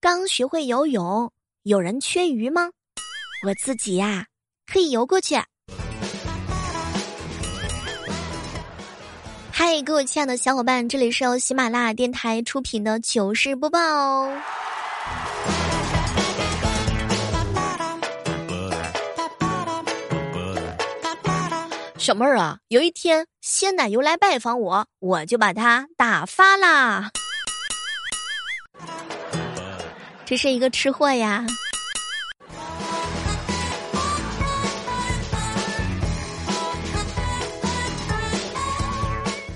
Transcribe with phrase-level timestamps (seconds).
[0.00, 1.32] 刚学会游泳，
[1.64, 2.70] 有人缺鱼吗？
[3.44, 4.26] 我自己呀，
[4.64, 5.34] 可以游过去。
[9.50, 14.30] 嗨，各位亲爱的小伙伴，这里是由喜马拉雅电台出品的糗事播报。
[21.96, 27.10] 小妹儿啊，有一天鲜奶油来拜访我，我就把他打发啦。
[30.28, 31.46] 这是一个吃货呀。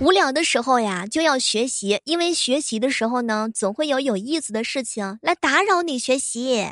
[0.00, 6.70] 无聊的时候呀，就要学习，因为学习的时候呢，总会有有意思的事情来打扰你学习。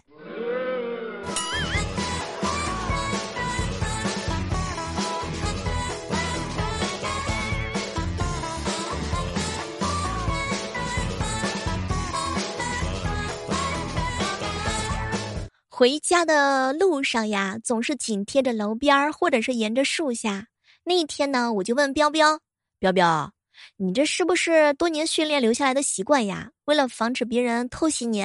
[15.80, 20.48] 回家的路上呀，总是紧贴着楼边儿，或者是沿着树下。
[20.84, 22.38] 那一天呢，我就问彪彪
[22.78, 23.32] ：“彪彪，
[23.78, 26.50] 你这是不是多年训练留下来的习惯呀？
[26.66, 28.22] 为了防止别人偷袭你？”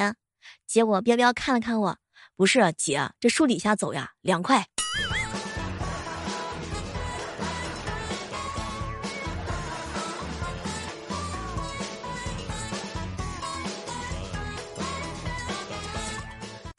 [0.67, 1.97] 结果彪彪看了看我
[2.35, 4.67] ：“不是姐，这树底下走呀，凉快。”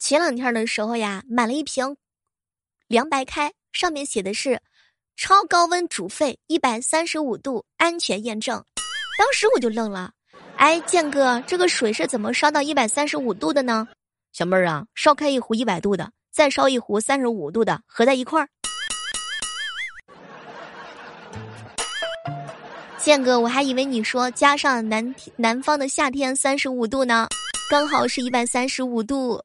[0.07, 1.97] 前两天的时候呀，买了一瓶
[2.87, 4.57] 凉白开，上面写的是
[5.17, 8.63] 超高温煮沸，一百三十五度，安全验证。
[9.19, 10.13] 当时我就愣了，
[10.55, 13.85] 哎，建哥，这个水是怎么烧到一百三十五度的呢？
[14.31, 18.47] 小妹儿啊，烧开一壶一百度的，再烧一壶三十五度的，合在一块儿。
[22.97, 27.27] 建哥，我还以为你说加上南南方的夏天三十五度呢，
[27.69, 29.43] 刚好是一百三十五度。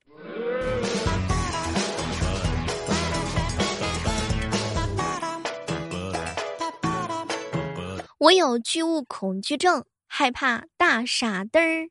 [8.23, 11.89] 我有巨物恐惧症，害怕大傻嘚儿。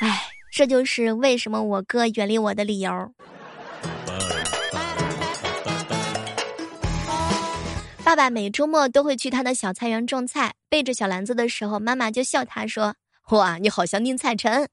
[0.00, 2.90] 哎，这就是为什么我哥远离我的理由。
[8.02, 12.96] 爸爸每周末都会去他的小菜园种菜，背着小篮子的时候，妈妈就笑他说
[13.30, 14.68] ：“哇，你好像宁采臣。”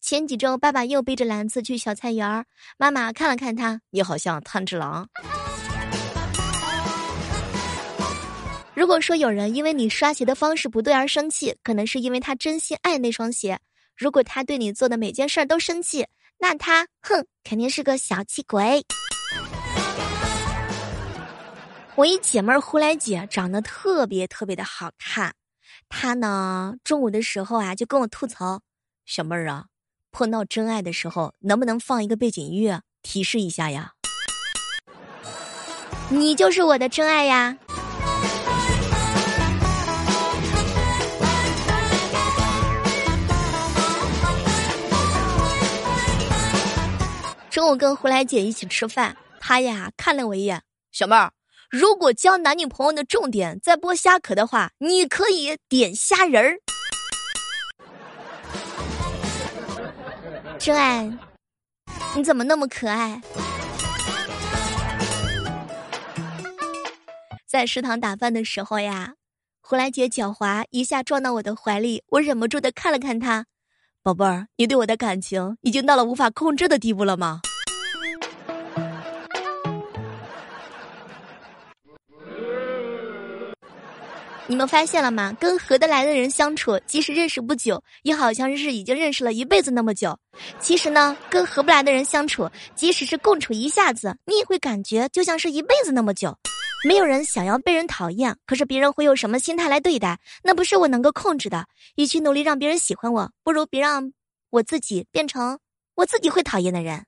[0.00, 2.46] 前几周，爸爸又背着篮子去小菜园，
[2.78, 5.06] 妈妈看了看他：“你好像炭治郎。”
[8.78, 13.58] 如果说有人因为你刷鞋的方式不对而生气，可能是因为他真心爱那双鞋。
[13.96, 16.06] 如果他对你做的每件事儿都生气，
[16.38, 18.84] 那他哼，肯定是个小气鬼。
[21.96, 25.34] 我一姐妹儿胡来姐长得特别特别的好看，
[25.88, 28.60] 她呢中午的时候啊就跟我吐槽
[29.04, 29.64] ：“小妹儿啊，
[30.12, 33.94] 碰到真爱的时候能不能放一个背景音乐提示一下呀？”
[36.10, 37.58] 你就是我的真爱呀！
[47.50, 51.32] 中午跟胡来姐一起吃饭，她呀看了我一眼，小妹儿，
[51.70, 56.58] 如果教男女朋友的重点在剥虾壳的话，你可以点虾仁儿。
[60.58, 61.10] 真爱，
[62.14, 63.22] 你怎么那么可爱？
[67.46, 69.14] 在食堂打饭的时候呀，
[69.62, 73.46] 胡来姐脚滑，一下撞到我的怀里，我忍不住的看了看她，
[74.02, 77.40] 宝贝儿，你对我的感情已经到了无法控制的地步了吗？
[84.46, 85.36] 你们发现了吗？
[85.38, 90.18] 跟合得来的人相处，即使认识不久，也好像是已经认识了一辈子那么久。
[90.58, 96.34] 其实呢，跟合不来的人相处，即使是共处一下子，你也会感觉就像是一辈子那么久。
[96.84, 101.66] 没有人想要被人讨厌，可是别人会用什么心态来对待，那不是我能够控制的。
[101.96, 104.12] 与其努力让别人喜欢我，不如别让
[104.50, 105.58] 我自己变成
[105.96, 107.04] 我自己会讨厌的人。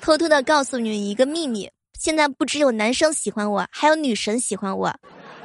[0.00, 4.94] 偷偷的告诉你一个秘密，现在不只有男生喜欢我，还有女神喜欢我。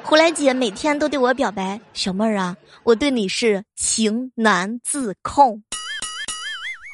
[0.07, 5.63] 胡来姐每天都对我表白：“小妹儿啊，我对你是情难自控。”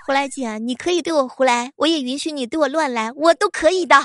[0.07, 3.95] 胡来姐，你可以对我胡来，我也允许你对我乱来，我都可以的。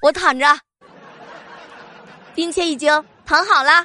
[0.00, 0.46] 我躺着，
[2.34, 3.84] 并且已经躺好了。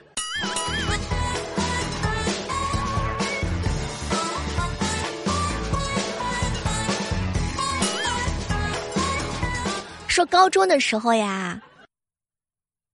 [10.07, 11.61] 说高中的时候呀，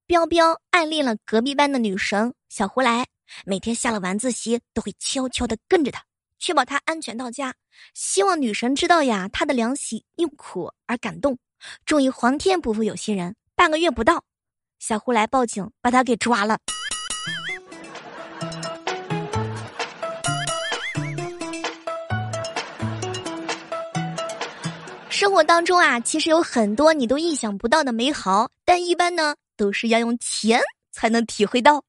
[0.08, 3.06] 彪彪暗恋了隔壁班的女神小胡来，
[3.46, 6.02] 每天下了晚自习都会悄悄的跟着她，
[6.40, 7.54] 确保她安全到家。
[7.94, 11.38] 希望女神知道呀，他的良喜用苦而感动。
[11.86, 14.24] 终于，皇天不负有心人，半个月不到，
[14.80, 16.58] 小胡来报警，把他给抓了。
[25.10, 30.62] 生活当中啊，其实有很多你都意想不到的美好，但一般呢，都是要用钱
[30.94, 31.84] 才能体会到。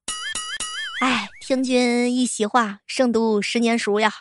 [1.01, 4.11] 哎，听君一席话，胜读十年书呀。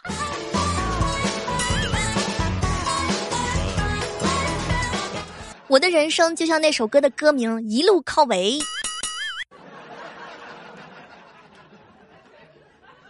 [5.66, 8.58] 我的人生就像那首歌的歌名《一路靠尾》。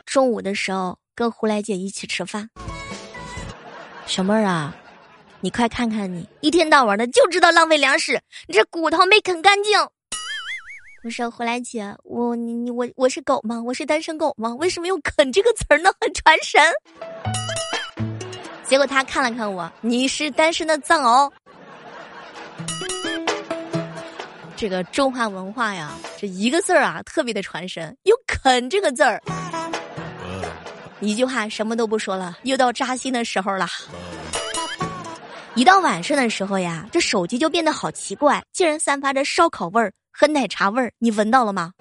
[0.07, 2.49] 中午的时候跟胡来姐一起吃饭，
[4.07, 4.75] 小妹儿啊。
[5.41, 9.79] 你快看看你，一天到晚的就知道浪费粮食，你这骨头没啃干净。
[11.09, 13.63] 我说胡来姐，我你你我我是狗吗？
[13.65, 14.55] 我是单身狗吗？
[14.57, 15.91] 为什么用“啃”这个词儿呢？
[15.99, 16.63] 很传神。
[18.63, 21.33] 结果他看了看我，你是单身的藏獒。
[24.55, 29.19] 这个中华文化呀，这一个字儿啊，特别的传神，有“啃”这个字儿。
[31.01, 33.67] 一句话什么都不说了，又到扎心的时候了。
[35.55, 39.91] 一到晚上的时候呀，这手机就变得好奇怪，竟然散发着烧烤味儿
[40.21, 41.75] 和奶茶味儿，你闻到了吗？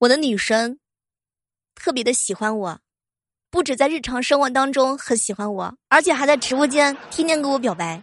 [0.00, 0.78] 我的女神
[1.74, 2.80] 特别的喜欢我，
[3.50, 8.02] 不止在日常生活当中很喜欢我，而且还在直播间天天给我表白。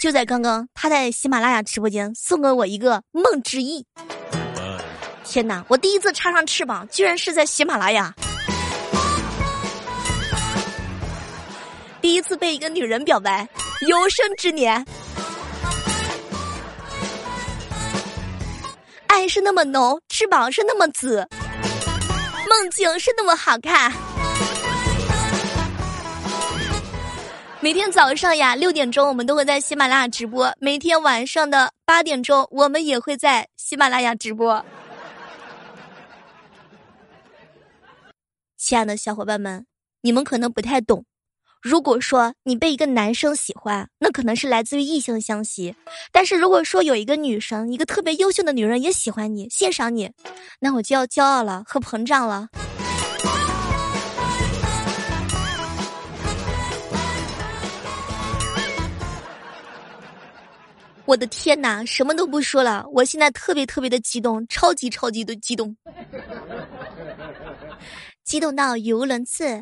[0.00, 3.86] 就在刚刚，他在喜马拉雅直播间送给我一个梦之翼。
[5.32, 5.64] 天哪！
[5.66, 8.14] 我第一次插上翅膀，居然是在喜马拉雅。
[12.02, 13.48] 第一次被一个女人表白，
[13.88, 14.84] 有生之年。
[19.06, 21.26] 爱是那么浓，翅膀是那么紫，
[22.46, 23.90] 梦境是那么好看。
[27.60, 34.62] 每天早上呀，六点钟我们都会在喜马拉雅直播；每天晚上的八点钟，我们也会在喜马拉雅直播。
[38.64, 39.66] 亲爱的小伙伴们，
[40.02, 41.04] 你们可能不太懂。
[41.60, 45.74] 如果说你被一个男生喜欢，那可能是来自于异性相吸；
[46.12, 50.08] 但是如果说有一个女生，一个特别优秀的女人也喜欢你、欣赏你，
[50.60, 52.46] 那我就要骄傲了和膨胀了。
[61.04, 65.76] 我的天哪，什么都不说了，我现在特别特别的激动，超级超级的激动，
[68.24, 69.58] 激动到语无伦次。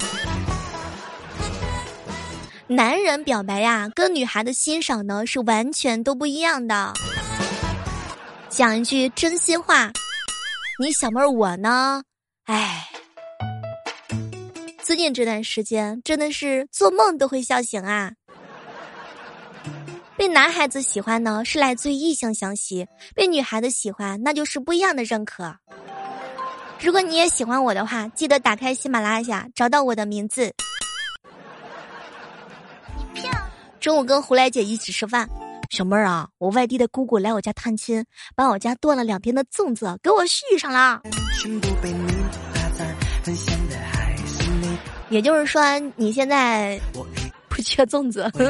[2.66, 6.92] 男人表白呀，跟女孩的欣赏呢是完全都不一样的。
[8.48, 9.90] 讲一句真心话，
[10.78, 12.02] 你小妹儿我呢，
[12.44, 12.88] 哎，
[14.82, 18.12] 最近这段时间真的是做梦都会笑醒啊。
[20.16, 22.84] 被男孩子喜欢呢，是来自于异性相吸；
[23.14, 25.56] 被女孩子喜欢，那就是不一样的认可。
[26.82, 30.52] 如果你也喜欢我的话，记得打开喜马拉雅，找到我的名字。
[33.78, 35.28] 中午跟胡来姐一起吃饭，
[35.70, 41.02] 小妹儿啊，我外地的姑姑来我家探亲，把我家断了两天的粽子给我续上了。
[45.10, 47.06] 也就是说，你现在不。
[47.62, 48.32] 缺粽子。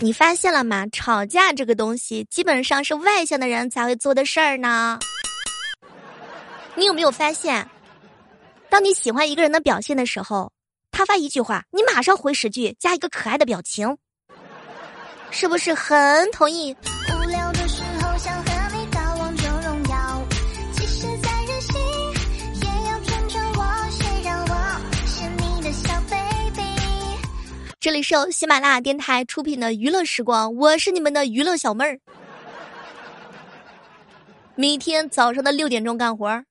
[0.00, 0.86] 你发现了吗？
[0.90, 4.98] 吵架这个东西，基本上是外向的人才会做的事儿呢。
[6.74, 7.68] 你有没有发现，
[8.70, 10.50] 当你喜欢一个人的表现的时候，
[10.90, 13.96] 他发一句话，你马上回十句，加一个可爱的表情，
[15.30, 16.74] 是不是很同意？
[27.80, 31.96] 这里是由喜马拉雅电台出品的娱乐时光，我是你们的娱乐小妹儿。
[34.56, 36.42] 每天早上的六点钟干活，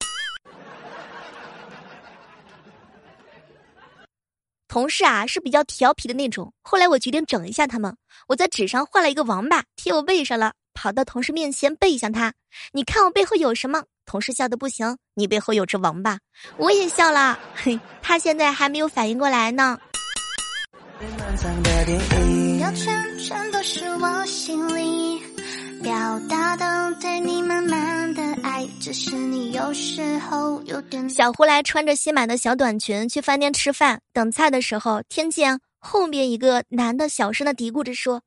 [4.69, 6.53] 同事啊是比较调皮的那种。
[6.63, 7.93] 后来我决定整一下他们，
[8.29, 12.33] 我在纸上画了一个王八贴我背上了，跑到同事面前背向他。
[12.71, 13.83] 你看我背后有什么？
[14.05, 14.97] 同事笑的不行。
[15.15, 16.19] 你背后有只王八，
[16.55, 17.37] 我也笑了。
[17.53, 19.77] 嘿，他现在还没有反应过来呢。
[31.09, 38.23] 小胡来穿着新买的小短裙去饭店吃饭，等菜的时候，听见后边一个男的小声的嘀咕着说：“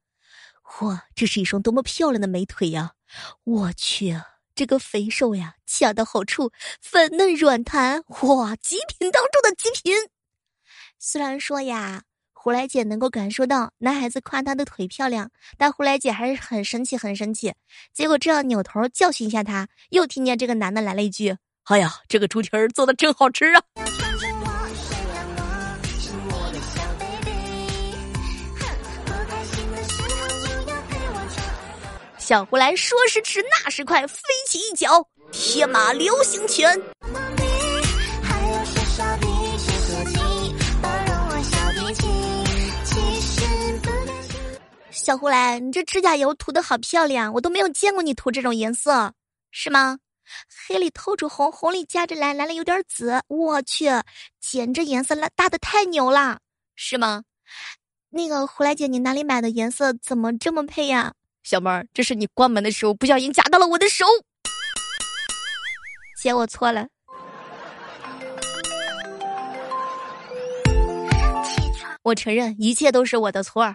[0.82, 2.92] 哇，这是一双多么漂亮的美腿呀！
[3.42, 4.20] 我去，
[4.54, 9.94] 这个肥瘦呀，恰到好处，粉嫩软弹，哇，极品当中的极品。”
[11.00, 12.04] 虽然说呀。
[12.42, 17.52] 胡来姐能够感受到男孩子夸她的腿漂亮，但胡来姐还是很生气，很生气。
[17.92, 21.36] 结果正要扭头教训一下她，又听见这个男的来了一句
[21.68, 23.60] ：“哎呀，这个猪蹄儿做的真好吃啊！”
[32.16, 34.16] 小胡来说时迟，那时快，飞
[34.48, 36.80] 起一脚，铁马流星拳。
[45.10, 49.12] 小胡来，你这指甲油涂的好漂亮，我都没有见过你涂这种颜色，
[49.50, 49.98] 是吗？
[50.68, 53.86] 黑里透着红，红里夹着蓝，蓝里有点紫，我去，
[54.40, 56.38] 简直颜色拉搭的太牛了，
[56.76, 57.24] 是吗？
[58.10, 61.12] 那个胡来姐，你哪里买的颜色怎么这么配呀？
[61.42, 64.04] 小妹儿，这是你关门的时候不小心夹到了我的手，
[66.22, 66.86] 姐我错了。
[72.04, 73.74] 我承认一切都是我的错。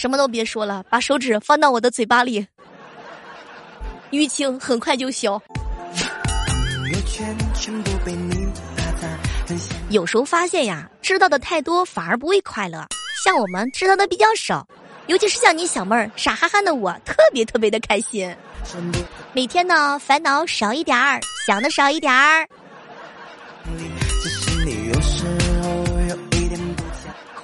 [0.00, 2.46] 什么都别说了，把手指放到我的嘴巴里，
[4.12, 5.38] 淤青很快就消。
[9.90, 12.82] 有时候发现呀，知道的太多反而不会快乐。
[13.22, 14.66] 像我们知道的比较少，
[15.06, 18.34] 尤其是像你小妹儿傻憨憨的我，特别特别的开心。
[19.34, 22.48] 每天呢，烦恼少一点儿，想的少一点儿。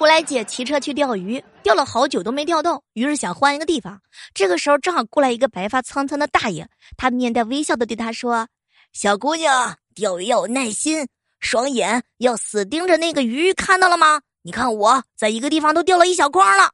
[0.07, 3.99] 来姐骑车去钓鱼，钓了好久都没钓到，于是想换一个地方。
[4.33, 8.47] 这个时候正好过来一个白发苍苍的大爷，他面带微笑的对他说
[8.93, 11.07] ：“小姑娘，钓鱼要有耐心，
[11.39, 14.21] 双眼要死盯着那个鱼，看到了吗？
[14.43, 16.71] 你看我在一个地方都钓了一小筐了。”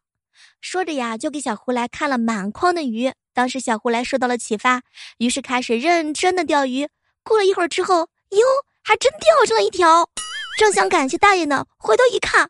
[0.61, 3.11] 说着呀，就给小胡来看了满筐的鱼。
[3.33, 4.81] 当时小胡来受到了启发，
[5.17, 6.87] 于是开始认真的钓鱼。
[7.23, 7.95] 过了一会儿之后，
[8.29, 8.39] 哟，
[8.83, 10.07] 还真钓上了一条。
[10.57, 12.49] 正想感谢大爷呢，回头一看。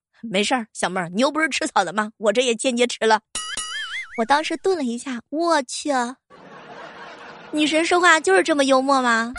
[0.21, 2.11] 没事儿，小妹儿，你又不是吃草的吗？
[2.17, 3.21] 我这也间接吃了。
[4.17, 5.91] 我当时顿了一下，我去，
[7.51, 9.33] 女神说话就是这么幽默吗？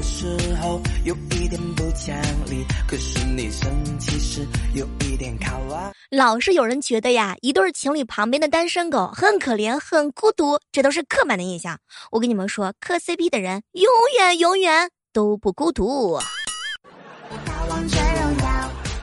[0.00, 2.16] 有时候有一点不讲
[2.46, 2.64] 理。
[2.88, 5.92] 可是你生气时有一点卡哇。
[6.10, 11.78] 老是有人觉得呀，一对情侣旁边的单身狗很可怜、很孤独，这都是刻板的印象。
[12.10, 13.84] 我跟你们说，磕 CP 的人永
[14.18, 16.18] 远永远都不孤独。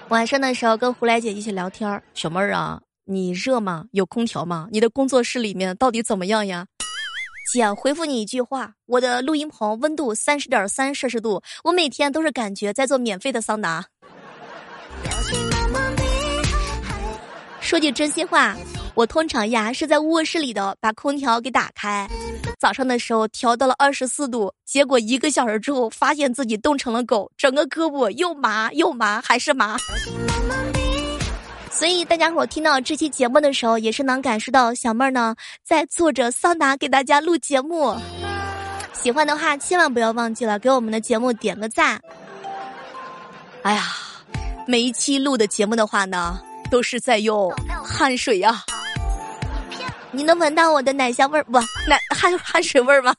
[0.10, 3.86] 晚上的时候跟胡来姐一起聊天，小妹儿啊，你热吗？
[3.92, 4.68] 有空调吗？
[4.72, 6.66] 你的工作室里面到底怎么样呀？
[7.57, 13.83] 姐回复你一句话：我的录音棚温度三十点三摄氏度，我每天都是感觉在做免费的桑拿。
[17.59, 18.55] 说句真心话，
[18.93, 22.07] 我通常呀是在卧室里的，把空调给打开。
[22.59, 29.75] 早上的时候调到了二十四度，结果一个小时之后发现自己冻成了狗，整个胳膊又麻又麻还是麻。
[31.77, 37.96] 所以大家伙听到这期节目的时候，也是能感受到小妹儿呢在做着桑拿给大家录节目。
[38.93, 42.01] 喜欢的话千万不要忘记了给我们的节目点个赞。
[43.62, 43.84] 哎呀，
[44.65, 46.39] 每一期录的节目的话呢。
[46.69, 47.50] 都是在用
[47.81, 48.65] 汗水呀！
[50.12, 51.57] 你能闻到我的奶香味儿不？
[51.88, 53.15] 奶汗汗水味儿吗？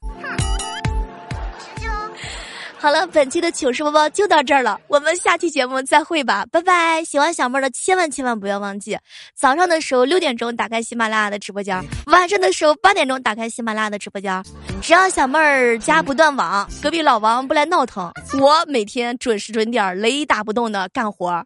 [2.81, 7.03] 好了，本期的糗事播报就到这儿了，我们下期节目再会吧，拜拜！
[7.05, 8.97] 喜欢小妹儿的千万千万不要忘记，
[9.35, 14.41] 早上的时候六点钟打开喜马拉雅的直播间，晚上的时候八点钟打开喜马拉雅的直播间，
[14.81, 21.45] 只要小妹儿家不断网，隔壁老王不来闹腾，我每天准时准点雷打不动的干活。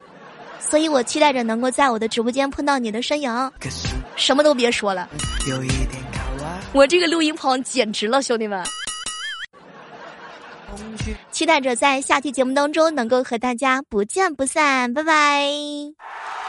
[0.61, 3.53] 所以我期待着能够在我的直播间碰到你的身影。
[4.17, 5.09] 什么都别说了，
[6.73, 8.63] 我这个录音棚简直了，兄弟们！
[11.31, 16.42] 期待着在下期节目当中能够和大家不见不散，拜拜。